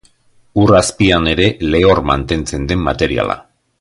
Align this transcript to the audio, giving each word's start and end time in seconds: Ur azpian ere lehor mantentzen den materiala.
Ur 0.61 0.71
azpian 0.79 1.29
ere 1.33 1.47
lehor 1.75 2.01
mantentzen 2.11 2.67
den 2.73 2.83
materiala. 2.89 3.37